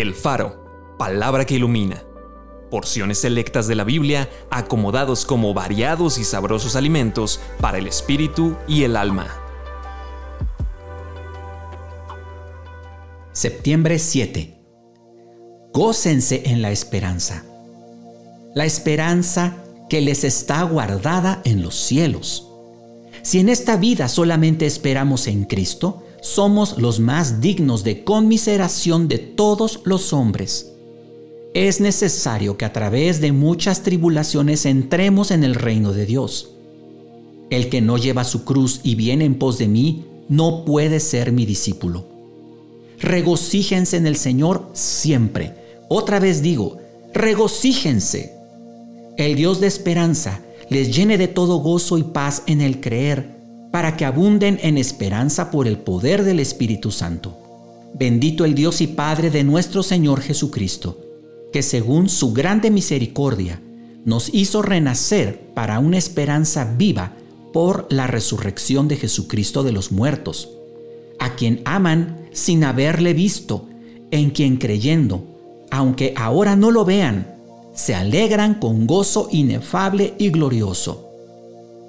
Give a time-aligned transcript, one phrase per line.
[0.00, 2.04] El Faro, palabra que ilumina.
[2.70, 8.84] Porciones selectas de la Biblia acomodados como variados y sabrosos alimentos para el espíritu y
[8.84, 9.26] el alma.
[13.32, 14.60] Septiembre 7.
[15.72, 17.44] Gócense en la esperanza.
[18.54, 19.56] La esperanza
[19.88, 22.48] que les está guardada en los cielos.
[23.22, 29.18] Si en esta vida solamente esperamos en Cristo, somos los más dignos de conmiseración de
[29.18, 30.72] todos los hombres.
[31.54, 36.50] Es necesario que a través de muchas tribulaciones entremos en el reino de Dios.
[37.50, 41.32] El que no lleva su cruz y viene en pos de mí, no puede ser
[41.32, 42.04] mi discípulo.
[43.00, 45.54] Regocíjense en el Señor siempre.
[45.88, 46.78] Otra vez digo,
[47.14, 48.34] regocíjense.
[49.16, 53.37] El Dios de esperanza les llene de todo gozo y paz en el creer
[53.70, 57.36] para que abunden en esperanza por el poder del Espíritu Santo.
[57.94, 60.98] Bendito el Dios y Padre de nuestro Señor Jesucristo,
[61.52, 63.60] que según su grande misericordia
[64.04, 67.12] nos hizo renacer para una esperanza viva
[67.52, 70.50] por la resurrección de Jesucristo de los muertos,
[71.18, 73.68] a quien aman sin haberle visto,
[74.10, 75.24] en quien creyendo,
[75.70, 77.34] aunque ahora no lo vean,
[77.74, 81.07] se alegran con gozo inefable y glorioso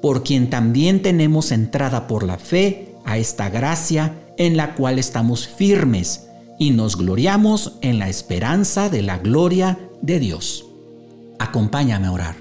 [0.00, 5.48] por quien también tenemos entrada por la fe a esta gracia en la cual estamos
[5.48, 6.26] firmes
[6.58, 10.66] y nos gloriamos en la esperanza de la gloria de Dios.
[11.38, 12.36] Acompáñame a orar.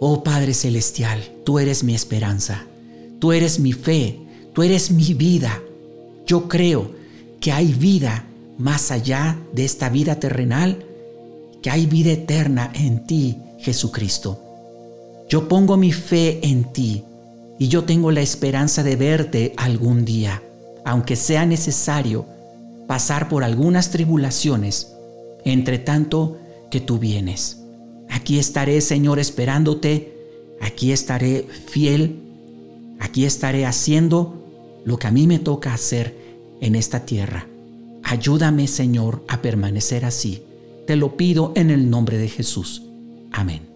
[0.00, 2.66] Oh Padre Celestial, tú eres mi esperanza,
[3.20, 4.18] tú eres mi fe,
[4.52, 5.62] tú eres mi vida.
[6.26, 6.90] Yo creo
[7.40, 8.24] que hay vida
[8.58, 10.84] más allá de esta vida terrenal,
[11.62, 14.40] que hay vida eterna en ti, Jesucristo.
[15.34, 17.02] Yo pongo mi fe en ti
[17.58, 20.40] y yo tengo la esperanza de verte algún día,
[20.84, 22.24] aunque sea necesario
[22.86, 24.92] pasar por algunas tribulaciones,
[25.44, 26.38] entre tanto
[26.70, 27.58] que tú vienes.
[28.08, 30.14] Aquí estaré, Señor, esperándote,
[30.60, 32.20] aquí estaré fiel,
[33.00, 34.40] aquí estaré haciendo
[34.84, 36.16] lo que a mí me toca hacer
[36.60, 37.48] en esta tierra.
[38.04, 40.44] Ayúdame, Señor, a permanecer así.
[40.86, 42.84] Te lo pido en el nombre de Jesús.
[43.32, 43.73] Amén.